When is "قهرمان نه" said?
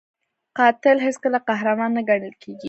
1.49-2.01